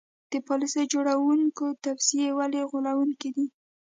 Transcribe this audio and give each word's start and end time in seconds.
د 0.31 0.33
پالیسي 0.47 0.83
جوړوونکو 0.93 1.65
توصیې 1.83 2.29
ولې 2.39 2.61
غولوونکې 2.69 3.29
دي. 3.35 3.45